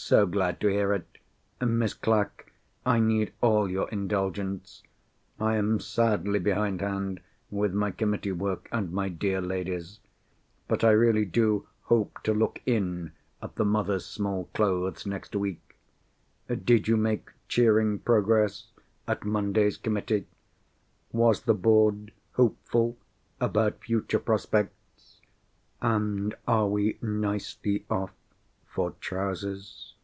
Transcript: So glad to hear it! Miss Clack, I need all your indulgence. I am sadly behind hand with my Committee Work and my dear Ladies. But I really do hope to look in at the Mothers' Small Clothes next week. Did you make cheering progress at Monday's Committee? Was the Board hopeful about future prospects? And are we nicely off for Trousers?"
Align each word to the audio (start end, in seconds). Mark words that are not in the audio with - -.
So 0.00 0.26
glad 0.26 0.60
to 0.60 0.68
hear 0.68 0.92
it! 0.94 1.08
Miss 1.60 1.92
Clack, 1.92 2.52
I 2.86 3.00
need 3.00 3.32
all 3.40 3.68
your 3.68 3.88
indulgence. 3.90 4.84
I 5.40 5.56
am 5.56 5.80
sadly 5.80 6.38
behind 6.38 6.80
hand 6.82 7.18
with 7.50 7.74
my 7.74 7.90
Committee 7.90 8.30
Work 8.30 8.68
and 8.70 8.92
my 8.92 9.08
dear 9.08 9.40
Ladies. 9.40 9.98
But 10.68 10.84
I 10.84 10.92
really 10.92 11.24
do 11.24 11.66
hope 11.82 12.22
to 12.22 12.32
look 12.32 12.60
in 12.64 13.10
at 13.42 13.56
the 13.56 13.64
Mothers' 13.64 14.06
Small 14.06 14.44
Clothes 14.54 15.04
next 15.04 15.34
week. 15.34 15.74
Did 16.48 16.86
you 16.86 16.96
make 16.96 17.32
cheering 17.48 17.98
progress 17.98 18.68
at 19.08 19.24
Monday's 19.24 19.76
Committee? 19.76 20.28
Was 21.10 21.42
the 21.42 21.54
Board 21.54 22.12
hopeful 22.34 22.96
about 23.40 23.82
future 23.82 24.20
prospects? 24.20 25.20
And 25.82 26.36
are 26.46 26.68
we 26.68 26.98
nicely 27.02 27.84
off 27.90 28.12
for 28.70 28.92
Trousers?" 29.00 29.94